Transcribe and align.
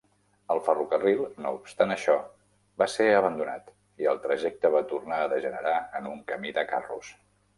El 0.53 0.59
ferrocarril, 0.67 1.19
no 1.43 1.51
obstant 1.57 1.93
això, 1.95 2.15
va 2.83 2.87
ser 2.93 3.07
abandonat 3.17 3.69
i 4.05 4.09
el 4.15 4.23
trajecte 4.25 4.73
va 4.77 4.83
tornar 4.95 5.21
a 5.27 5.31
degenerar 5.35 5.77
en 6.01 6.09
un 6.15 6.25
camí 6.33 6.57
de 6.57 6.67
carros. 6.75 7.13